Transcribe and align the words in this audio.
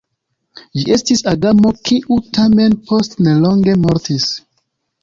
Ĝi 0.77 0.85
estis 0.95 1.21
agamo, 1.33 1.75
kiu 1.91 2.19
tamen 2.39 2.77
post 2.89 3.17
nelonge 3.29 3.79
mortis. 3.87 4.33